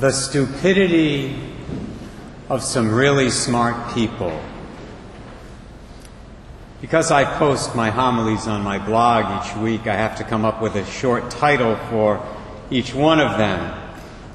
the 0.00 0.10
stupidity 0.10 1.34
of 2.50 2.62
some 2.62 2.92
really 2.92 3.30
smart 3.30 3.94
people. 3.94 4.38
Because 6.82 7.10
I 7.10 7.24
post 7.24 7.74
my 7.74 7.88
homilies 7.88 8.46
on 8.46 8.62
my 8.62 8.78
blog 8.78 9.46
each 9.46 9.56
week, 9.56 9.86
I 9.86 9.96
have 9.96 10.18
to 10.18 10.24
come 10.24 10.44
up 10.44 10.60
with 10.60 10.76
a 10.76 10.84
short 10.84 11.30
title 11.30 11.76
for 11.88 12.22
each 12.70 12.94
one 12.94 13.20
of 13.20 13.38
them. 13.38 13.82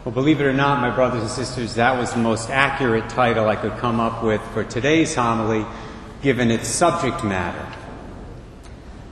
Well, 0.03 0.13
believe 0.13 0.41
it 0.41 0.45
or 0.45 0.53
not, 0.53 0.81
my 0.81 0.89
brothers 0.89 1.21
and 1.21 1.29
sisters, 1.29 1.75
that 1.75 1.95
was 1.99 2.11
the 2.11 2.19
most 2.19 2.49
accurate 2.49 3.07
title 3.09 3.47
I 3.47 3.55
could 3.55 3.77
come 3.77 3.99
up 3.99 4.23
with 4.23 4.41
for 4.53 4.63
today's 4.63 5.13
homily, 5.13 5.63
given 6.23 6.49
its 6.49 6.67
subject 6.67 7.23
matter. 7.23 7.67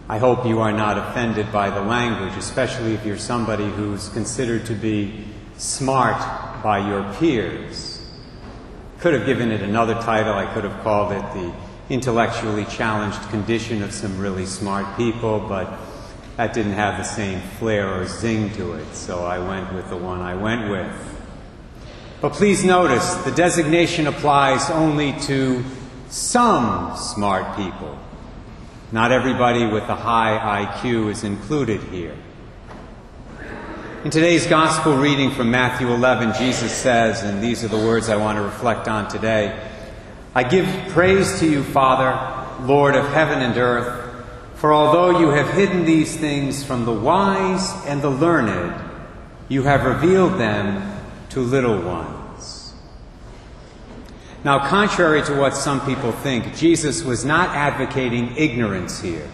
I 0.10 0.18
hope 0.18 0.48
you 0.48 0.62
are 0.62 0.74
not 0.74 0.98
offended 0.98 1.52
by 1.52 1.70
the 1.70 1.82
language, 1.82 2.36
especially 2.36 2.96
if 2.96 3.06
you're 3.06 3.20
somebody 3.20 3.70
who's 3.70 4.10
considered 4.10 4.66
to 4.66 4.74
be 4.74 5.26
smart 5.60 6.64
by 6.64 6.80
your 6.80 7.04
peers. 7.16 8.02
Could 9.00 9.14
have 9.14 9.26
given 9.26 9.52
it 9.52 9.62
another 9.62 9.94
title. 9.96 10.34
I 10.34 10.52
could 10.54 10.64
have 10.64 10.82
called 10.84 11.12
it 11.12 11.22
the 11.34 11.54
intellectually 11.90 12.66
challenged 12.66 13.22
condition 13.30 13.84
of 13.84 13.94
some 13.94 14.18
really 14.18 14.46
smart 14.46 14.98
people, 14.98 15.40
but 15.40 15.70
that 16.38 16.54
didn't 16.54 16.74
have 16.74 16.98
the 16.98 17.04
same 17.04 17.42
flair 17.60 17.94
or 17.94 18.08
zing 18.08 18.54
to 18.54 18.74
it, 18.74 18.96
so 18.96 19.26
I 19.26 19.40
went 19.40 19.74
with 19.74 19.90
the 19.90 19.98
one 19.98 20.22
I 20.22 20.36
went 20.36 20.70
with. 20.70 20.92
But 22.22 22.34
please 22.34 22.64
notice 22.64 23.14
the 23.26 23.32
designation 23.32 24.08
applies 24.08 24.70
only 24.70 25.14
to 25.22 25.64
some 26.10 26.96
smart 26.96 27.58
people. 27.58 27.98
Not 28.92 29.12
everybody 29.12 29.66
with 29.66 29.84
a 29.84 29.96
high 29.96 30.66
IQ 30.66 31.12
is 31.12 31.24
included 31.24 31.82
here. 31.84 32.16
In 34.02 34.12
today's 34.12 34.48
gospel 34.48 34.96
reading 34.96 35.30
from 35.30 35.52
Matthew 35.52 35.92
11, 35.92 36.34
Jesus 36.36 36.72
says, 36.72 37.22
and 37.24 37.44
these 37.44 37.66
are 37.66 37.68
the 37.68 37.76
words 37.76 38.08
I 38.08 38.16
want 38.16 38.38
to 38.38 38.42
reflect 38.42 38.88
on 38.88 39.10
today 39.10 39.60
I 40.34 40.44
give 40.44 40.66
praise 40.94 41.38
to 41.42 41.46
you, 41.46 41.66
Father, 41.66 42.66
Lord 42.66 42.96
of 42.96 43.06
heaven 43.10 43.42
and 43.42 43.58
earth, 43.58 44.26
for 44.56 44.74
although 44.74 45.20
you 45.20 45.32
have 45.32 45.54
hidden 45.54 45.84
these 45.84 46.16
things 46.16 46.64
from 46.64 46.86
the 46.86 46.94
wise 46.94 47.74
and 47.88 48.02
the 48.02 48.10
learned, 48.10 48.74
you 49.50 49.64
have 49.64 49.84
revealed 49.84 50.40
them 50.40 50.98
to 51.32 51.42
little 51.42 51.82
ones. 51.82 52.74
Now, 54.46 54.66
contrary 54.70 55.24
to 55.24 55.36
what 55.36 55.58
some 55.58 55.86
people 55.86 56.14
think, 56.14 56.56
Jesus 56.56 57.04
was 57.04 57.26
not 57.26 57.50
advocating 57.50 58.34
ignorance 58.38 59.02
here. 59.02 59.30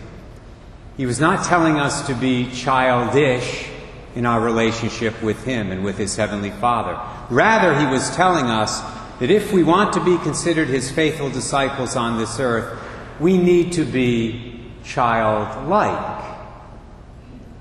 He 0.97 1.05
was 1.05 1.19
not 1.19 1.45
telling 1.45 1.77
us 1.77 2.07
to 2.07 2.15
be 2.15 2.49
childish 2.49 3.69
in 4.15 4.25
our 4.25 4.39
relationship 4.39 5.21
with 5.21 5.43
Him 5.43 5.71
and 5.71 5.83
with 5.83 5.97
His 5.97 6.15
Heavenly 6.15 6.51
Father. 6.51 6.99
Rather, 7.29 7.77
He 7.77 7.85
was 7.85 8.15
telling 8.15 8.45
us 8.45 8.81
that 9.19 9.29
if 9.29 9.51
we 9.51 9.63
want 9.63 9.93
to 9.93 10.03
be 10.03 10.17
considered 10.19 10.67
His 10.67 10.89
faithful 10.89 11.29
disciples 11.29 11.95
on 11.95 12.17
this 12.17 12.39
earth, 12.39 12.81
we 13.19 13.37
need 13.37 13.73
to 13.73 13.85
be 13.85 14.61
childlike, 14.83 16.23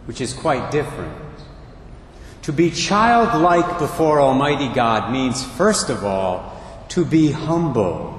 which 0.07 0.21
is 0.21 0.33
quite 0.33 0.71
different. 0.71 1.13
To 2.43 2.53
be 2.53 2.71
childlike 2.71 3.79
before 3.79 4.21
Almighty 4.21 4.69
God 4.69 5.11
means, 5.11 5.45
first 5.45 5.91
of 5.91 6.05
all, 6.05 6.61
to 6.91 7.05
be 7.05 7.31
humble. 7.31 8.13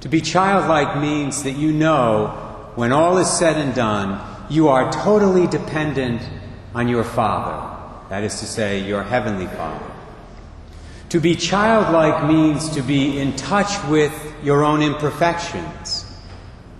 To 0.00 0.08
be 0.08 0.20
childlike 0.20 1.00
means 1.00 1.42
that 1.44 1.52
you 1.52 1.72
know 1.72 2.70
when 2.74 2.92
all 2.92 3.18
is 3.18 3.28
said 3.28 3.56
and 3.56 3.74
done, 3.74 4.20
you 4.50 4.68
are 4.68 4.92
totally 4.92 5.46
dependent 5.46 6.22
on 6.74 6.88
your 6.88 7.04
Father. 7.04 7.76
That 8.10 8.24
is 8.24 8.40
to 8.40 8.46
say, 8.46 8.86
your 8.86 9.02
Heavenly 9.02 9.46
Father. 9.46 9.84
To 11.10 11.20
be 11.20 11.34
childlike 11.34 12.28
means 12.28 12.68
to 12.70 12.82
be 12.82 13.18
in 13.18 13.34
touch 13.36 13.82
with 13.84 14.12
your 14.42 14.64
own 14.64 14.82
imperfections. 14.82 16.04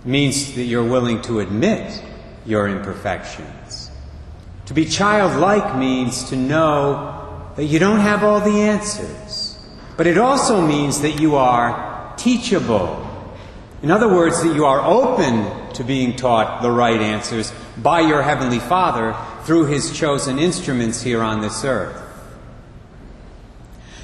It 0.05 0.07
means 0.07 0.55
that 0.55 0.63
you're 0.63 0.83
willing 0.83 1.21
to 1.23 1.39
admit 1.39 2.01
your 2.45 2.67
imperfections. 2.67 3.91
To 4.67 4.73
be 4.73 4.85
childlike 4.85 5.77
means 5.77 6.29
to 6.29 6.35
know 6.35 7.49
that 7.55 7.65
you 7.65 7.79
don't 7.79 7.99
have 7.99 8.23
all 8.23 8.39
the 8.39 8.61
answers. 8.61 9.57
But 9.97 10.05
it 10.07 10.17
also 10.17 10.65
means 10.65 11.01
that 11.01 11.19
you 11.19 11.35
are 11.35 12.13
teachable. 12.17 13.05
In 13.81 13.91
other 13.91 14.07
words, 14.07 14.43
that 14.43 14.55
you 14.55 14.65
are 14.65 14.81
open 14.81 15.73
to 15.73 15.83
being 15.83 16.15
taught 16.15 16.61
the 16.61 16.69
right 16.69 17.01
answers 17.01 17.51
by 17.77 18.01
your 18.01 18.21
Heavenly 18.21 18.59
Father 18.59 19.15
through 19.45 19.65
His 19.65 19.91
chosen 19.91 20.39
instruments 20.39 21.01
here 21.01 21.21
on 21.21 21.41
this 21.41 21.63
earth. 21.63 22.01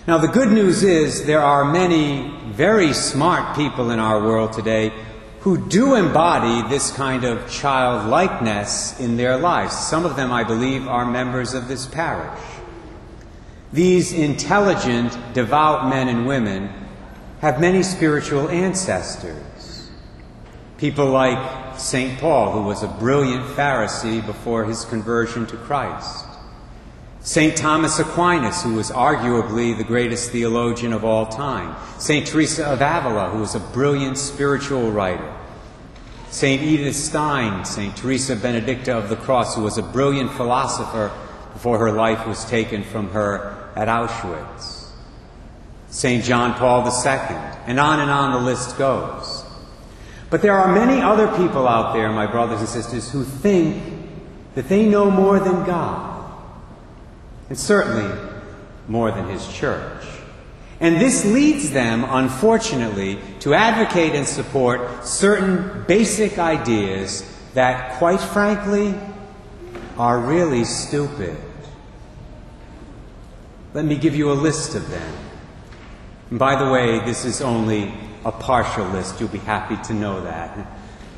Now, 0.07 0.19
the 0.19 0.28
good 0.28 0.51
news 0.51 0.84
is 0.84 1.25
there 1.25 1.41
are 1.41 1.66
many 1.66 2.31
very 2.51 2.94
smart 2.94 3.56
people 3.56 3.90
in 3.90 3.97
our 3.97 4.22
world 4.22 4.53
today 4.53 4.94
who 5.40 5.68
do 5.68 5.95
embody 5.95 6.68
this 6.69 6.91
kind 6.91 7.24
of 7.24 7.50
childlikeness 7.50 9.00
in 9.00 9.18
their 9.18 9.38
lives. 9.38 9.78
Some 9.78 10.06
of 10.06 10.16
them, 10.16 10.31
I 10.31 10.44
believe, 10.44 10.88
are 10.88 11.06
members 11.06 11.53
of 11.53 11.68
this 11.68 11.85
parish. 11.85 12.40
These 13.74 14.13
intelligent, 14.13 15.18
devout 15.34 15.90
men 15.90 16.07
and 16.07 16.25
women 16.25 16.69
have 17.41 17.59
many 17.59 17.84
spiritual 17.84 18.50
ancestors. 18.50 19.44
People 20.85 21.07
like 21.07 21.79
St. 21.79 22.19
Paul, 22.19 22.51
who 22.51 22.62
was 22.62 22.84
a 22.84 22.88
brilliant 22.88 23.44
Pharisee 23.56 24.23
before 24.23 24.66
his 24.66 24.85
conversion 24.85 25.47
to 25.47 25.57
Christ. 25.57 26.28
St. 27.22 27.57
Thomas 27.57 27.97
Aquinas, 27.97 28.62
who 28.62 28.75
was 28.75 28.91
arguably 28.91 29.75
the 29.75 29.84
greatest 29.84 30.29
theologian 30.29 30.94
of 30.94 31.03
all 31.03 31.25
time. 31.25 31.75
St. 31.97 32.28
Teresa 32.28 32.68
of 32.68 32.84
Avila, 32.84 33.31
who 33.31 33.40
was 33.40 33.56
a 33.56 33.59
brilliant 33.59 34.16
spiritual 34.16 34.91
writer. 34.91 35.35
St. 36.29 36.62
Edith 36.62 36.95
Stein, 36.95 37.66
St. 37.66 37.97
Teresa 37.97 38.35
Benedicta 38.35 38.95
of 38.95 39.09
the 39.09 39.16
Cross, 39.16 39.56
who 39.56 39.63
was 39.63 39.79
a 39.79 39.81
brilliant 39.81 40.31
philosopher 40.34 41.12
before 41.53 41.79
her 41.79 41.94
life 41.94 42.28
was 42.28 42.45
taken 42.45 42.84
from 42.84 43.09
her 43.09 43.72
at 43.75 43.88
Auschwitz, 43.88 44.90
St. 45.90 46.24
John 46.24 46.53
Paul 46.53 46.85
II, 46.85 47.35
and 47.66 47.79
on 47.79 48.01
and 48.01 48.12
on 48.12 48.34
the 48.34 48.45
list 48.47 48.78
goes. 48.78 49.34
But 50.35 50.41
there 50.41 50.51
are 50.51 50.69
many 50.69 51.01
other 51.01 51.28
people 51.38 51.66
out 51.66 51.94
there, 51.94 52.12
my 52.12 52.28
brothers 52.28 52.59
and 52.59 52.68
sisters, 52.68 53.09
who 53.09 53.23
think 53.23 53.81
that 54.56 54.68
they 54.68 54.85
know 54.85 55.09
more 55.09 55.40
than 55.40 55.63
God, 55.63 56.29
and 57.47 57.57
certainly 57.57 58.13
more 58.90 59.12
than 59.12 59.29
His 59.29 59.47
church. 59.47 60.03
And 60.81 61.00
this 61.00 61.24
leads 61.24 61.72
them, 61.72 62.03
unfortunately, 62.03 63.18
to 63.40 63.53
advocate 63.53 64.13
and 64.13 64.28
support 64.28 65.07
certain 65.07 65.85
basic 65.88 66.38
ideas 66.38 67.24
that, 67.53 67.97
quite 67.97 68.19
frankly, 68.19 68.94
are 69.97 70.19
really 70.19 70.66
stupid. 70.66 71.38
Let 73.74 73.85
me 73.85 73.95
give 73.95 74.18
you 74.18 74.34
a 74.34 74.34
list 74.34 74.75
of 74.75 74.91
them. 74.91 75.13
And 76.29 76.38
by 76.38 76.62
the 76.62 76.69
way, 76.69 77.00
this 77.06 77.24
is 77.24 77.41
only 77.41 77.94
a 78.25 78.31
partial 78.31 78.86
list. 78.88 79.19
You'll 79.19 79.30
be 79.30 79.38
happy 79.38 79.78
to 79.88 79.94
know 79.94 80.22
that. 80.24 80.68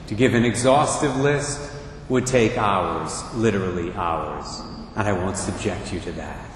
To 0.08 0.16
give 0.16 0.34
an 0.34 0.46
exhaustive 0.46 1.16
list 1.18 1.72
would 2.10 2.28
take 2.28 2.58
hours, 2.58 3.24
literally 3.34 3.94
hours, 3.94 4.62
and 4.96 5.08
I 5.08 5.14
won't 5.14 5.38
subject 5.38 5.92
you 5.92 6.00
to 6.02 6.12
that. 6.14 6.50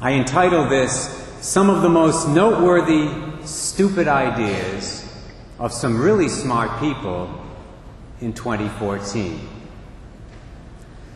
I 0.00 0.12
entitle 0.12 0.68
this 0.68 0.94
Some 1.40 1.68
of 1.68 1.82
the 1.82 1.88
Most 1.88 2.28
Noteworthy 2.28 3.10
Stupid 3.44 4.08
Ideas 4.08 5.04
of 5.58 5.72
Some 5.72 6.00
Really 6.00 6.28
Smart 6.28 6.80
People 6.80 7.28
in 8.20 8.32
2014. 8.32 9.48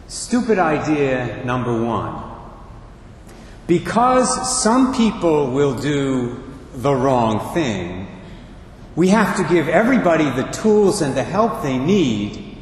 Stupid 0.09 0.59
idea 0.59 1.45
number 1.45 1.83
one 1.83 2.23
because 3.67 4.63
some 4.63 4.95
people 4.95 5.51
will 5.51 5.75
do 5.75 6.46
the 6.77 6.95
wrong 6.95 7.55
thing, 7.55 8.07
we 8.95 9.09
have 9.09 9.37
to 9.37 9.45
give 9.53 9.69
everybody 9.69 10.25
the 10.31 10.45
tools 10.53 11.03
and 11.03 11.17
the 11.17 11.23
help 11.23 11.63
they 11.63 11.79
need 11.79 12.57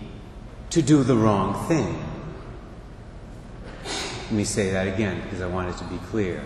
to 0.70 0.82
do 0.82 1.02
the 1.02 1.16
wrong 1.16 1.66
thing. 1.68 2.00
Let 4.24 4.32
me 4.32 4.44
say 4.44 4.70
that 4.70 4.88
again 4.88 5.20
because 5.22 5.40
I 5.40 5.46
want 5.46 5.68
it 5.68 5.78
to 5.78 5.84
be 5.84 5.98
clear. 6.06 6.42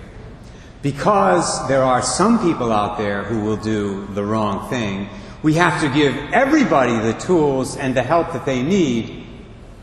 Because 0.82 1.67
there 1.69 1.82
are 1.82 2.03
some 2.03 2.38
people 2.41 2.73
out 2.73 2.99
there 2.99 3.25
who 3.25 3.41
will 3.41 3.56
do 3.56 4.06
the 4.14 4.25
wrong 4.25 4.69
thing, 4.71 5.09
we 5.43 5.55
have 5.55 5.81
to 5.82 5.88
give 5.88 6.14
everybody 6.32 6.93
the 6.99 7.14
tools 7.14 7.76
and 7.76 7.97
the 7.97 8.03
help 8.03 8.32
that 8.32 8.44
they 8.44 8.62
need 8.62 9.26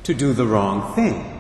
to 0.04 0.14
do 0.14 0.34
the 0.34 0.46
wrong 0.46 0.94
thing. 0.96 1.35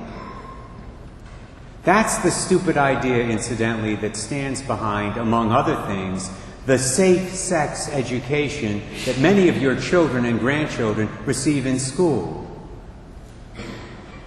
That's 1.85 2.17
the 2.17 2.31
stupid 2.31 2.77
idea, 2.77 3.23
incidentally, 3.25 3.95
that 3.97 4.17
stands 4.17 4.61
behind, 4.61 5.17
among 5.17 5.51
other 5.51 5.75
things, 5.85 6.31
the 6.65 6.79
safe 6.79 7.29
sex 7.29 7.89
education 7.89 8.81
that 9.05 9.19
many 9.19 9.49
of 9.49 9.61
your 9.61 9.79
children 9.79 10.25
and 10.25 10.39
grandchildren 10.39 11.07
receive 11.25 11.67
in 11.67 11.79
school. 11.79 12.41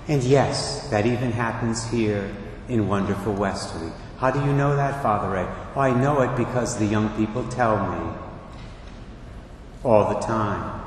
And 0.06 0.22
yes, 0.22 0.88
that 0.90 1.04
even 1.04 1.32
happens 1.32 1.84
here 1.90 2.32
in 2.68 2.86
wonderful 2.86 3.34
Westerly. 3.34 3.90
How 4.18 4.30
do 4.30 4.38
you 4.38 4.52
know 4.52 4.76
that, 4.76 5.02
Father 5.02 5.28
Ray? 5.28 5.46
Oh, 5.74 5.80
I 5.80 6.00
know 6.00 6.20
it 6.22 6.36
because 6.36 6.78
the 6.78 6.86
young 6.86 7.08
people 7.16 7.46
tell 7.48 7.76
me 7.90 8.16
all 9.82 10.14
the 10.14 10.20
time. 10.20 10.80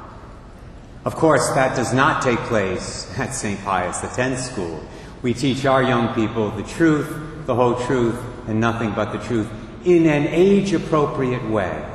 Of 1.04 1.16
course, 1.16 1.50
that 1.56 1.76
does 1.76 1.94
not 1.94 2.22
take 2.22 2.40
place 2.40 3.12
at 3.18 3.34
St. 3.34 3.62
Pius 3.64 4.04
X 4.04 4.52
school. 4.52 4.82
We 5.22 5.34
teach 5.34 5.66
our 5.66 5.84
young 5.84 6.14
people 6.16 6.50
the 6.52 6.64
truth, 6.64 7.46
the 7.46 7.54
whole 7.54 7.76
truth, 7.76 8.20
and 8.48 8.60
nothing 8.60 8.92
but 8.92 9.12
the 9.12 9.20
truth 9.20 9.50
in 9.86 10.06
an 10.08 10.28
age 10.28 10.74
appropriate 10.74 11.48
way. 11.50 11.88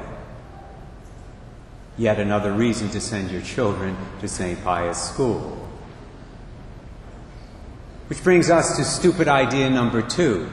Yet 1.98 2.20
another 2.20 2.52
reason 2.52 2.88
to 2.90 3.00
send 3.00 3.30
your 3.30 3.40
children 3.42 3.96
to 4.20 4.28
St. 4.28 4.62
Pius 4.62 5.02
School. 5.02 5.66
Which 8.08 8.22
brings 8.22 8.50
us 8.50 8.76
to 8.76 8.84
stupid 8.84 9.28
idea 9.28 9.70
number 9.70 10.02
two. 10.02 10.48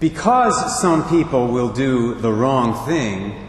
Because 0.00 0.80
some 0.80 1.08
people 1.08 1.48
will 1.48 1.72
do 1.72 2.14
the 2.14 2.32
wrong 2.32 2.86
thing, 2.86 3.48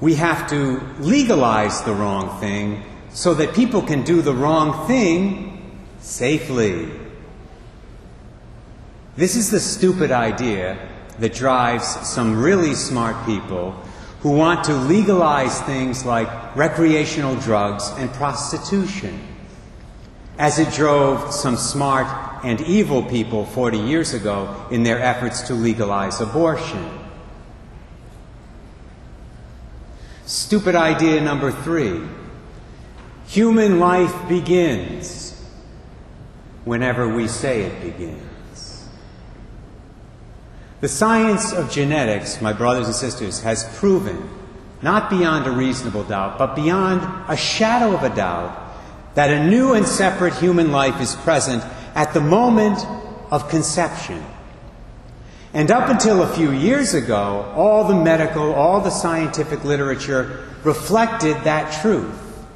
we 0.00 0.14
have 0.14 0.48
to 0.48 0.80
legalize 1.00 1.82
the 1.82 1.92
wrong 1.92 2.40
thing 2.40 2.84
so 3.10 3.34
that 3.34 3.54
people 3.54 3.82
can 3.82 4.02
do 4.02 4.22
the 4.22 4.32
wrong 4.32 4.86
thing 4.86 5.78
safely. 6.00 6.88
This 9.18 9.34
is 9.34 9.50
the 9.50 9.58
stupid 9.58 10.12
idea 10.12 10.78
that 11.18 11.34
drives 11.34 11.88
some 12.08 12.40
really 12.40 12.76
smart 12.76 13.26
people 13.26 13.72
who 14.20 14.30
want 14.30 14.62
to 14.66 14.74
legalize 14.74 15.60
things 15.62 16.04
like 16.04 16.28
recreational 16.54 17.34
drugs 17.34 17.90
and 17.96 18.12
prostitution, 18.12 19.18
as 20.38 20.60
it 20.60 20.72
drove 20.72 21.34
some 21.34 21.56
smart 21.56 22.44
and 22.44 22.60
evil 22.60 23.02
people 23.02 23.44
40 23.44 23.78
years 23.78 24.14
ago 24.14 24.54
in 24.70 24.84
their 24.84 25.00
efforts 25.00 25.42
to 25.48 25.54
legalize 25.54 26.20
abortion. 26.20 26.88
Stupid 30.26 30.76
idea 30.76 31.20
number 31.20 31.50
three 31.50 32.06
human 33.26 33.80
life 33.80 34.28
begins 34.28 35.44
whenever 36.64 37.12
we 37.12 37.26
say 37.26 37.62
it 37.62 37.82
begins. 37.82 38.22
The 40.80 40.88
science 40.88 41.52
of 41.52 41.72
genetics, 41.72 42.40
my 42.40 42.52
brothers 42.52 42.86
and 42.86 42.94
sisters, 42.94 43.40
has 43.40 43.64
proven, 43.78 44.30
not 44.80 45.10
beyond 45.10 45.46
a 45.46 45.50
reasonable 45.50 46.04
doubt, 46.04 46.38
but 46.38 46.54
beyond 46.54 47.02
a 47.28 47.36
shadow 47.36 47.96
of 47.96 48.04
a 48.04 48.14
doubt, 48.14 48.56
that 49.14 49.30
a 49.30 49.44
new 49.44 49.74
and 49.74 49.84
separate 49.84 50.34
human 50.34 50.70
life 50.70 51.00
is 51.00 51.16
present 51.16 51.64
at 51.96 52.14
the 52.14 52.20
moment 52.20 52.78
of 53.32 53.48
conception. 53.48 54.24
And 55.52 55.72
up 55.72 55.88
until 55.88 56.22
a 56.22 56.28
few 56.28 56.52
years 56.52 56.94
ago, 56.94 57.52
all 57.56 57.88
the 57.88 57.96
medical, 57.96 58.52
all 58.54 58.80
the 58.80 58.90
scientific 58.90 59.64
literature 59.64 60.44
reflected 60.62 61.36
that 61.42 61.72
truth. 61.82 62.46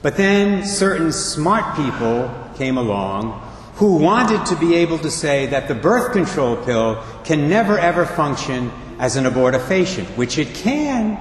But 0.00 0.16
then 0.16 0.64
certain 0.64 1.12
smart 1.12 1.76
people 1.76 2.32
came 2.56 2.78
along 2.78 3.42
who 3.84 3.98
wanted 3.98 4.46
to 4.46 4.56
be 4.56 4.76
able 4.76 4.96
to 4.96 5.10
say 5.10 5.44
that 5.44 5.68
the 5.68 5.74
birth 5.74 6.10
control 6.10 6.56
pill 6.56 7.04
can 7.22 7.50
never 7.50 7.78
ever 7.78 8.06
function 8.06 8.72
as 8.98 9.16
an 9.16 9.26
abortifacient, 9.26 10.06
which 10.16 10.38
it 10.38 10.54
can 10.54 11.18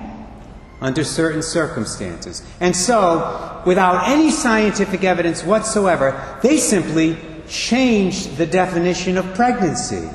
under 0.79 1.03
certain 1.03 1.41
circumstances. 1.43 2.41
And 2.61 2.73
so, 2.73 3.61
without 3.65 4.07
any 4.07 4.31
scientific 4.31 5.03
evidence 5.03 5.43
whatsoever, 5.43 6.39
they 6.41 6.55
simply 6.55 7.17
changed 7.49 8.37
the 8.37 8.45
definition 8.45 9.17
of 9.17 9.25
pregnancy. 9.35 10.09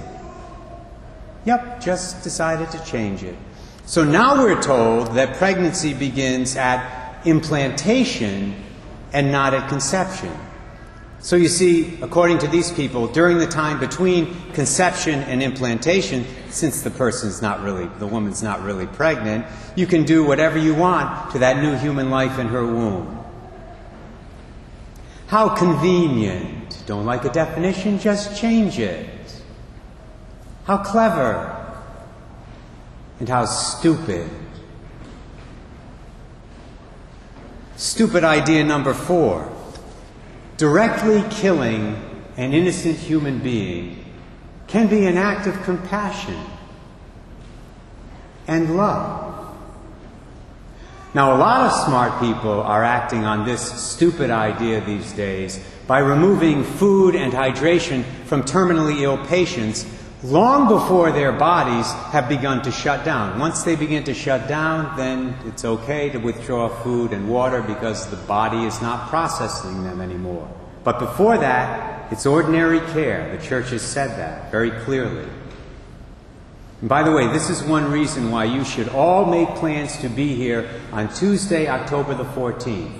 Yep, 1.44 1.82
just 1.82 2.24
decided 2.24 2.70
to 2.70 2.82
change 2.82 3.24
it. 3.24 3.36
So 3.84 4.04
now 4.04 4.42
we're 4.42 4.62
told 4.62 5.08
that 5.16 5.36
pregnancy 5.36 5.92
begins 5.92 6.56
at 6.56 7.26
implantation 7.26 8.54
and 9.12 9.30
not 9.30 9.52
at 9.52 9.68
conception. 9.68 10.34
So 11.20 11.34
you 11.34 11.48
see, 11.48 11.98
according 12.00 12.38
to 12.38 12.46
these 12.46 12.70
people, 12.70 13.08
during 13.08 13.38
the 13.38 13.46
time 13.46 13.80
between 13.80 14.34
conception 14.52 15.20
and 15.24 15.42
implantation, 15.42 16.24
since 16.48 16.82
the 16.82 16.90
person's 16.90 17.42
not 17.42 17.60
really, 17.62 17.86
the 17.98 18.06
woman's 18.06 18.42
not 18.42 18.62
really 18.62 18.86
pregnant, 18.86 19.44
you 19.74 19.86
can 19.86 20.04
do 20.04 20.24
whatever 20.24 20.58
you 20.58 20.74
want 20.74 21.32
to 21.32 21.40
that 21.40 21.60
new 21.60 21.76
human 21.76 22.10
life 22.10 22.38
in 22.38 22.46
her 22.48 22.64
womb. 22.64 23.16
How 25.26 25.48
convenient. 25.48 26.82
Don't 26.86 27.04
like 27.04 27.24
a 27.24 27.30
definition? 27.30 27.98
Just 27.98 28.40
change 28.40 28.78
it. 28.78 29.08
How 30.64 30.78
clever. 30.78 31.54
And 33.18 33.28
how 33.28 33.44
stupid. 33.44 34.30
Stupid 37.76 38.22
idea 38.24 38.64
number 38.64 38.94
four 38.94 39.57
directly 40.58 41.24
killing 41.30 41.96
an 42.36 42.52
innocent 42.52 42.96
human 42.96 43.38
being 43.38 44.04
can 44.66 44.88
be 44.88 45.06
an 45.06 45.16
act 45.16 45.46
of 45.46 45.54
compassion 45.62 46.38
and 48.46 48.76
love. 48.76 49.56
Now, 51.14 51.34
a 51.34 51.38
lot 51.38 51.66
of 51.66 51.86
smart 51.86 52.20
people 52.20 52.60
are 52.60 52.84
acting 52.84 53.24
on 53.24 53.46
this 53.46 53.62
stupid 53.62 54.30
idea 54.30 54.84
these 54.84 55.12
days 55.12 55.64
by 55.86 56.00
removing 56.00 56.64
food 56.64 57.14
and 57.14 57.32
hydration 57.32 58.04
from 58.26 58.42
terminally 58.42 59.00
ill 59.00 59.16
patients 59.26 59.86
long 60.22 60.68
before 60.68 61.12
their 61.12 61.32
bodies 61.32 61.90
have 62.12 62.28
begun 62.28 62.62
to 62.62 62.72
shut 62.72 63.04
down. 63.04 63.38
Once 63.38 63.62
they 63.62 63.76
begin 63.76 64.04
to 64.04 64.14
shut 64.14 64.48
down, 64.48 64.96
then 64.96 65.36
it's 65.46 65.64
okay 65.64 66.10
to 66.10 66.18
withdraw 66.18 66.68
food 66.82 67.12
and 67.12 67.28
water 67.28 67.62
because 67.62 68.10
the 68.10 68.16
body 68.16 68.64
is 68.64 68.82
not 68.82 69.08
processing 69.08 69.84
them 69.84 70.00
anymore. 70.00 70.50
But 70.82 70.98
before 70.98 71.38
that, 71.38 72.10
it's 72.10 72.26
ordinary 72.26 72.80
care. 72.92 73.36
The 73.36 73.44
church 73.44 73.70
has 73.70 73.82
said 73.82 74.18
that 74.18 74.50
very 74.50 74.70
clearly. 74.70 75.28
And 76.80 76.88
by 76.88 77.02
the 77.02 77.10
way, 77.10 77.26
this 77.28 77.50
is 77.50 77.62
one 77.62 77.90
reason 77.90 78.30
why 78.30 78.44
you 78.44 78.64
should 78.64 78.88
all 78.88 79.26
make 79.26 79.48
plans 79.56 79.98
to 79.98 80.08
be 80.08 80.34
here 80.34 80.68
on 80.92 81.12
Tuesday, 81.12 81.68
October 81.68 82.14
the 82.14 82.24
14th, 82.24 82.98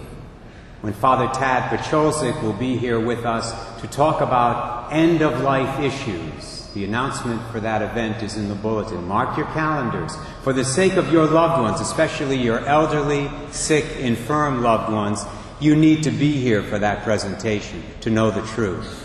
when 0.80 0.92
Father 0.92 1.32
Tad 1.32 1.70
Pacholczyk 1.70 2.42
will 2.42 2.52
be 2.52 2.76
here 2.76 2.98
with 3.00 3.24
us 3.24 3.52
to 3.80 3.86
talk 3.86 4.20
about 4.20 4.92
end 4.92 5.22
of 5.22 5.40
life 5.42 5.80
issues. 5.80 6.57
The 6.74 6.84
announcement 6.84 7.40
for 7.50 7.60
that 7.60 7.82
event 7.82 8.22
is 8.22 8.36
in 8.36 8.48
the 8.48 8.54
bulletin. 8.54 9.08
Mark 9.08 9.36
your 9.36 9.46
calendars. 9.46 10.14
For 10.42 10.52
the 10.52 10.64
sake 10.64 10.94
of 10.94 11.12
your 11.12 11.26
loved 11.26 11.62
ones, 11.62 11.80
especially 11.80 12.36
your 12.36 12.64
elderly, 12.66 13.30
sick, 13.50 13.84
infirm 13.98 14.62
loved 14.62 14.92
ones, 14.92 15.24
you 15.60 15.74
need 15.74 16.04
to 16.04 16.10
be 16.10 16.32
here 16.32 16.62
for 16.62 16.78
that 16.78 17.02
presentation 17.04 17.82
to 18.02 18.10
know 18.10 18.30
the 18.30 18.42
truth. 18.42 19.04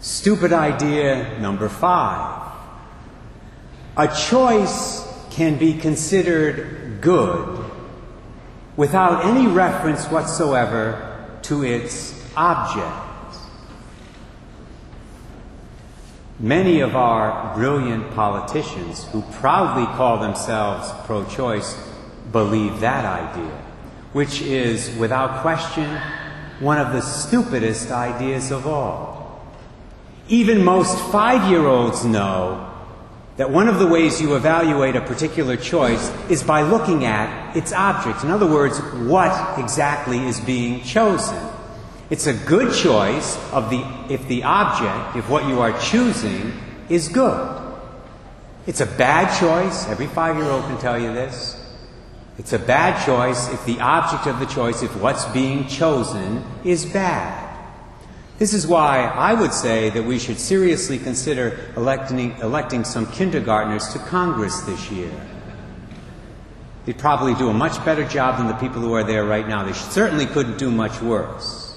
Stupid 0.00 0.52
idea 0.52 1.38
number 1.40 1.68
five. 1.68 2.52
A 3.96 4.08
choice 4.08 5.04
can 5.30 5.58
be 5.58 5.74
considered 5.74 7.00
good 7.00 7.64
without 8.76 9.24
any 9.24 9.48
reference 9.48 10.06
whatsoever 10.06 11.38
to 11.42 11.64
its 11.64 12.14
object. 12.36 13.07
Many 16.40 16.80
of 16.80 16.94
our 16.94 17.52
brilliant 17.56 18.12
politicians 18.14 19.04
who 19.08 19.22
proudly 19.40 19.86
call 19.96 20.20
themselves 20.20 20.88
pro 21.04 21.24
choice 21.24 21.76
believe 22.30 22.78
that 22.78 23.04
idea, 23.04 23.60
which 24.12 24.40
is, 24.42 24.96
without 24.98 25.42
question, 25.42 26.00
one 26.60 26.78
of 26.78 26.92
the 26.92 27.00
stupidest 27.00 27.90
ideas 27.90 28.52
of 28.52 28.68
all. 28.68 29.42
Even 30.28 30.62
most 30.62 30.96
five 31.10 31.50
year 31.50 31.66
olds 31.66 32.04
know 32.04 32.72
that 33.36 33.50
one 33.50 33.66
of 33.66 33.80
the 33.80 33.86
ways 33.88 34.20
you 34.20 34.36
evaluate 34.36 34.94
a 34.94 35.00
particular 35.00 35.56
choice 35.56 36.12
is 36.30 36.44
by 36.44 36.62
looking 36.62 37.04
at 37.04 37.56
its 37.56 37.72
object. 37.72 38.22
In 38.22 38.30
other 38.30 38.46
words, 38.46 38.78
what 39.08 39.58
exactly 39.58 40.24
is 40.24 40.38
being 40.38 40.84
chosen. 40.84 41.36
It's 42.10 42.26
a 42.26 42.32
good 42.32 42.74
choice 42.74 43.36
of 43.52 43.68
the, 43.68 43.84
if 44.08 44.26
the 44.28 44.42
object, 44.44 45.16
if 45.16 45.28
what 45.28 45.46
you 45.46 45.60
are 45.60 45.78
choosing 45.78 46.52
is 46.88 47.08
good. 47.08 47.54
It's 48.66 48.80
a 48.80 48.86
bad 48.86 49.38
choice. 49.38 49.86
Every 49.88 50.06
five 50.06 50.36
year 50.36 50.46
old 50.46 50.64
can 50.64 50.78
tell 50.78 50.98
you 50.98 51.12
this. 51.12 51.54
It's 52.38 52.52
a 52.52 52.58
bad 52.58 53.04
choice 53.04 53.52
if 53.52 53.64
the 53.66 53.80
object 53.80 54.26
of 54.26 54.38
the 54.38 54.46
choice, 54.46 54.82
if 54.82 54.94
what's 55.00 55.24
being 55.26 55.66
chosen, 55.66 56.44
is 56.64 56.86
bad. 56.86 57.46
This 58.38 58.54
is 58.54 58.66
why 58.66 59.00
I 59.00 59.34
would 59.34 59.52
say 59.52 59.90
that 59.90 60.04
we 60.04 60.18
should 60.20 60.38
seriously 60.38 60.98
consider 60.98 61.58
electing, 61.76 62.36
electing 62.38 62.84
some 62.84 63.10
kindergartners 63.10 63.88
to 63.88 63.98
Congress 63.98 64.60
this 64.60 64.90
year. 64.92 65.10
They'd 66.86 66.96
probably 66.96 67.34
do 67.34 67.50
a 67.50 67.54
much 67.54 67.84
better 67.84 68.06
job 68.06 68.38
than 68.38 68.46
the 68.46 68.54
people 68.54 68.80
who 68.80 68.94
are 68.94 69.04
there 69.04 69.24
right 69.24 69.46
now. 69.46 69.64
They 69.64 69.72
certainly 69.72 70.26
couldn't 70.26 70.56
do 70.56 70.70
much 70.70 71.02
worse. 71.02 71.67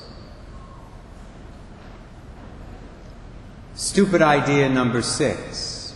Stupid 3.92 4.22
idea 4.22 4.70
number 4.70 5.02
six. 5.02 5.94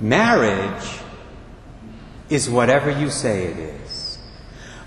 Marriage 0.00 0.98
is 2.28 2.50
whatever 2.50 2.90
you 2.90 3.08
say 3.08 3.44
it 3.44 3.56
is. 3.56 4.18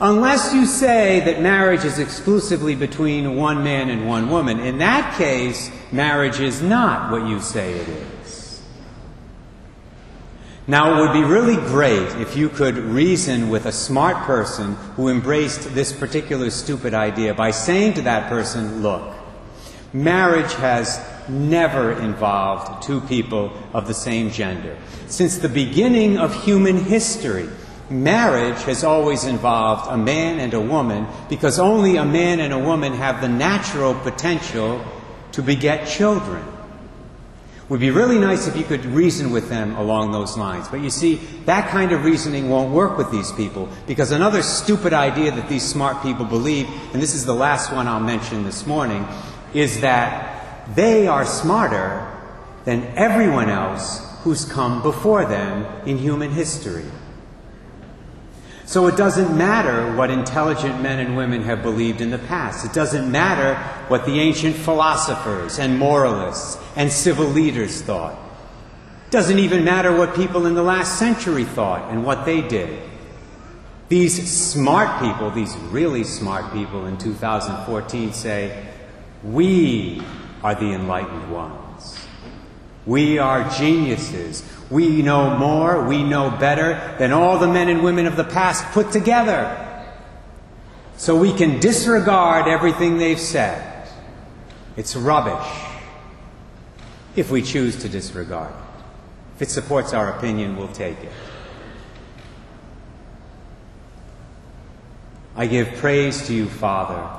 Unless 0.01 0.53
you 0.53 0.65
say 0.65 1.21
that 1.21 1.41
marriage 1.41 1.85
is 1.85 1.99
exclusively 1.99 2.75
between 2.75 3.37
one 3.37 3.63
man 3.63 3.89
and 3.89 4.05
one 4.05 4.29
woman, 4.29 4.59
in 4.59 4.79
that 4.79 5.17
case, 5.17 5.71
marriage 5.93 6.41
is 6.41 6.61
not 6.61 7.09
what 7.09 7.25
you 7.25 7.39
say 7.39 7.71
it 7.71 7.87
is. 7.87 8.61
Now, 10.67 10.97
it 10.97 10.99
would 10.99 11.13
be 11.13 11.23
really 11.23 11.55
great 11.55 12.09
if 12.19 12.35
you 12.35 12.49
could 12.49 12.75
reason 12.75 13.47
with 13.47 13.65
a 13.65 13.71
smart 13.71 14.17
person 14.25 14.73
who 14.97 15.07
embraced 15.07 15.73
this 15.73 15.93
particular 15.93 16.49
stupid 16.49 16.93
idea 16.93 17.33
by 17.33 17.51
saying 17.51 17.93
to 17.93 18.01
that 18.01 18.27
person, 18.27 18.81
look, 18.81 19.15
marriage 19.93 20.53
has 20.55 21.12
never 21.29 21.93
involved 21.93 22.83
two 22.83 23.01
people 23.01 23.51
of 23.73 23.87
the 23.87 23.93
same 23.93 24.29
gender. 24.29 24.77
Since 25.07 25.39
the 25.39 25.49
beginning 25.49 26.17
of 26.17 26.43
human 26.43 26.77
history, 26.77 27.49
marriage 27.89 28.61
has 28.63 28.83
always 28.83 29.25
involved 29.25 29.91
a 29.91 29.97
man 29.97 30.39
and 30.39 30.53
a 30.53 30.61
woman 30.61 31.07
because 31.29 31.59
only 31.59 31.97
a 31.97 32.05
man 32.05 32.39
and 32.39 32.53
a 32.53 32.59
woman 32.59 32.93
have 32.93 33.21
the 33.21 33.29
natural 33.29 33.93
potential 33.93 34.83
to 35.33 35.41
beget 35.41 35.87
children. 35.87 36.43
It 37.63 37.69
would 37.69 37.79
be 37.79 37.91
really 37.91 38.19
nice 38.19 38.47
if 38.47 38.57
you 38.57 38.63
could 38.63 38.85
reason 38.85 39.31
with 39.31 39.49
them 39.49 39.75
along 39.77 40.11
those 40.11 40.37
lines. 40.37 40.67
But 40.67 40.81
you 40.81 40.89
see, 40.89 41.15
that 41.45 41.69
kind 41.69 41.91
of 41.93 42.03
reasoning 42.03 42.49
won't 42.49 42.73
work 42.73 42.97
with 42.97 43.09
these 43.09 43.31
people 43.31 43.69
because 43.87 44.11
another 44.11 44.41
stupid 44.41 44.91
idea 44.91 45.31
that 45.31 45.47
these 45.47 45.63
smart 45.63 46.03
people 46.03 46.25
believe, 46.25 46.67
and 46.93 47.01
this 47.01 47.15
is 47.15 47.25
the 47.25 47.33
last 47.33 47.71
one 47.71 47.87
I'll 47.87 48.01
mention 48.01 48.43
this 48.43 48.67
morning, 48.67 49.07
is 49.53 49.79
that 49.81 50.32
they 50.75 51.07
are 51.07 51.25
smarter 51.25 52.09
than 52.65 52.83
everyone 52.95 53.49
else 53.49 54.01
who's 54.23 54.45
come 54.45 54.81
before 54.81 55.25
them 55.25 55.65
in 55.85 55.97
human 55.97 56.31
history. 56.31 56.85
So 58.65 58.87
it 58.87 58.95
doesn't 58.95 59.37
matter 59.37 59.95
what 59.95 60.09
intelligent 60.09 60.81
men 60.81 60.99
and 60.99 61.17
women 61.17 61.43
have 61.43 61.61
believed 61.61 61.99
in 61.99 62.11
the 62.11 62.17
past. 62.17 62.65
It 62.65 62.73
doesn't 62.73 63.11
matter 63.11 63.55
what 63.89 64.05
the 64.05 64.19
ancient 64.19 64.55
philosophers 64.55 65.59
and 65.59 65.77
moralists 65.77 66.57
and 66.75 66.91
civil 66.91 67.25
leaders 67.25 67.81
thought. 67.81 68.17
It 69.07 69.11
doesn't 69.11 69.37
even 69.37 69.65
matter 69.65 69.95
what 69.95 70.15
people 70.15 70.45
in 70.45 70.55
the 70.55 70.63
last 70.63 70.97
century 70.97 71.43
thought 71.43 71.91
and 71.91 72.05
what 72.05 72.25
they 72.25 72.41
did. 72.41 72.81
These 73.89 74.31
smart 74.31 75.01
people, 75.01 75.29
these 75.29 75.55
really 75.69 76.05
smart 76.05 76.51
people 76.53 76.85
in 76.85 76.97
2014 76.97 78.13
say, 78.13 78.65
we 79.23 80.01
are 80.43 80.55
the 80.55 80.73
enlightened 80.73 81.31
ones. 81.31 81.97
We 82.85 83.17
are 83.17 83.49
geniuses. 83.49 84.43
We 84.69 85.01
know 85.01 85.37
more, 85.37 85.87
we 85.87 86.03
know 86.03 86.29
better 86.31 86.95
than 86.99 87.13
all 87.13 87.39
the 87.39 87.47
men 87.47 87.69
and 87.69 87.83
women 87.83 88.05
of 88.05 88.17
the 88.17 88.23
past 88.23 88.65
put 88.73 88.91
together. 88.91 89.59
So 90.97 91.15
we 91.15 91.33
can 91.33 91.59
disregard 91.59 92.47
everything 92.47 92.97
they've 92.97 93.19
said. 93.19 93.87
It's 94.75 94.95
rubbish 94.95 95.47
if 97.15 97.31
we 97.31 97.41
choose 97.41 97.77
to 97.81 97.89
disregard 97.89 98.51
it. 98.51 98.83
If 99.35 99.43
it 99.43 99.49
supports 99.49 99.93
our 99.93 100.17
opinion, 100.17 100.57
we'll 100.57 100.67
take 100.69 100.99
it. 101.03 101.11
I 105.35 105.47
give 105.47 105.67
praise 105.75 106.27
to 106.27 106.33
you, 106.33 106.47
Father, 106.47 107.09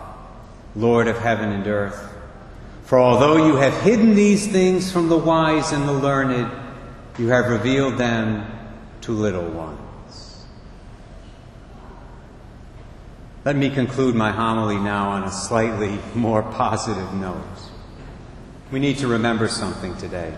Lord 0.76 1.09
of 1.09 1.19
heaven 1.19 1.50
and 1.50 1.66
earth. 1.66 2.13
For 2.84 2.98
although 2.98 3.46
you 3.46 3.56
have 3.56 3.80
hidden 3.82 4.14
these 4.14 4.46
things 4.46 4.92
from 4.92 5.08
the 5.08 5.16
wise 5.16 5.72
and 5.72 5.88
the 5.88 5.92
learned, 5.92 6.50
you 7.18 7.28
have 7.28 7.48
revealed 7.48 7.96
them 7.96 8.46
to 9.02 9.12
little 9.12 9.48
ones. 9.50 10.44
Let 13.44 13.56
me 13.56 13.70
conclude 13.70 14.14
my 14.14 14.32
homily 14.32 14.76
now 14.76 15.10
on 15.10 15.24
a 15.24 15.30
slightly 15.30 15.98
more 16.14 16.42
positive 16.42 17.12
note. 17.14 17.42
We 18.70 18.80
need 18.80 18.98
to 18.98 19.08
remember 19.08 19.48
something 19.48 19.96
today. 19.96 20.34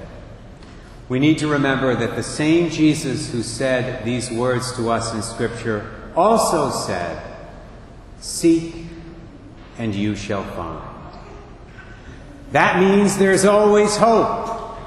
We 1.08 1.18
need 1.18 1.38
to 1.38 1.48
remember 1.48 1.94
that 1.94 2.16
the 2.16 2.22
same 2.22 2.70
Jesus 2.70 3.30
who 3.30 3.42
said 3.42 4.04
these 4.04 4.30
words 4.30 4.74
to 4.76 4.90
us 4.90 5.14
in 5.14 5.22
Scripture 5.22 6.10
also 6.16 6.70
said, 6.70 7.22
Seek 8.18 8.86
and 9.78 9.94
you 9.94 10.16
shall 10.16 10.42
find. 10.42 10.95
That 12.52 12.80
means 12.80 13.18
there's 13.18 13.44
always 13.44 13.96
hope. 13.96 14.78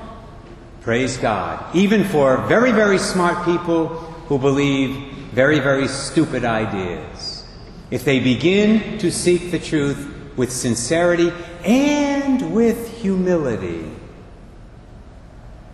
Praise 0.81 1.17
God. 1.17 1.75
Even 1.75 2.03
for 2.03 2.37
very, 2.47 2.71
very 2.71 2.97
smart 2.97 3.45
people 3.45 3.87
who 4.27 4.37
believe 4.39 5.13
very, 5.33 5.59
very 5.59 5.87
stupid 5.87 6.45
ideas. 6.45 7.45
If 7.91 8.05
they 8.05 8.19
begin 8.19 8.97
to 8.99 9.11
seek 9.11 9.51
the 9.51 9.59
truth 9.59 10.15
with 10.37 10.51
sincerity 10.51 11.31
and 11.65 12.53
with 12.53 13.01
humility, 13.01 13.91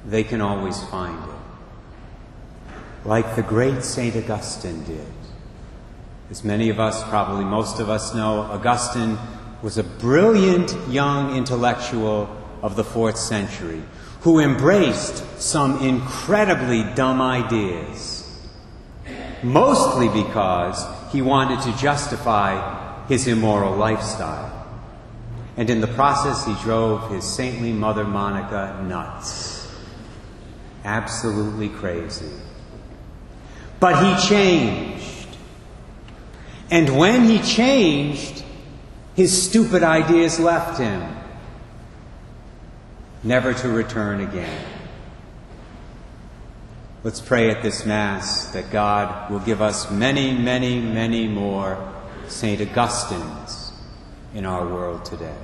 they 0.05 0.23
can 0.23 0.41
always 0.41 0.81
find 0.85 1.21
it. 1.29 3.07
Like 3.07 3.35
the 3.35 3.43
great 3.43 3.83
St. 3.83 4.15
Augustine 4.15 4.83
did. 4.85 5.05
As 6.31 6.43
many 6.43 6.69
of 6.69 6.79
us, 6.79 7.03
probably 7.03 7.45
most 7.45 7.79
of 7.79 7.89
us 7.89 8.15
know, 8.15 8.41
Augustine 8.41 9.17
was 9.65 9.79
a 9.79 9.84
brilliant 9.84 10.77
young 10.88 11.36
intellectual 11.36 12.29
of 12.62 12.75
the 12.75 12.84
fourth 12.84 13.17
century 13.17 13.81
who 14.22 14.39
embraced 14.39 15.41
some 15.41 15.84
incredibly 15.84 16.84
dumb 16.93 17.19
ideas, 17.19 18.29
mostly 19.41 20.07
because 20.10 20.86
he 21.12 21.19
wanted 21.24 21.60
to 21.62 21.75
justify 21.79 23.07
his 23.07 23.25
immoral 23.25 23.75
lifestyle. 23.75 24.67
And 25.57 25.67
in 25.67 25.81
the 25.81 25.88
process, 25.88 26.45
he 26.45 26.53
drove 26.62 27.10
his 27.10 27.24
saintly 27.24 27.74
mother 27.74 28.03
Monica 28.03 28.86
nuts. 28.88 29.67
Absolutely 30.84 31.69
crazy. 31.69 32.34
But 33.79 33.95
he 34.05 34.29
changed. 34.29 35.27
And 36.69 36.95
when 37.00 37.24
he 37.27 37.39
changed, 37.39 38.43
his 39.15 39.43
stupid 39.50 39.81
ideas 39.81 40.39
left 40.39 40.77
him, 40.79 41.15
never 43.24 43.53
to 43.53 43.69
return 43.69 44.22
again. 44.22 44.65
Let's 47.03 47.22
pray 47.22 47.50
at 47.50 47.62
this 47.62 47.86
Mass 47.86 48.48
that 48.48 48.72
God 48.72 49.31
will 49.31 49.39
give 49.39 49.62
us 49.62 49.91
many, 49.91 50.34
many, 50.34 50.81
many 50.81 51.27
more 51.27 51.93
St. 52.27 52.60
Augustines 52.62 53.72
in 54.34 54.45
our 54.45 54.65
world 54.65 55.05
today. 55.05 55.38